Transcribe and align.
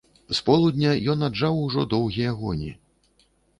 З 0.29 0.37
полудня 0.47 0.93
ён 1.13 1.27
аджаў 1.29 1.61
ужо 1.67 1.85
доўгія 1.93 2.35
гоні. 2.43 2.75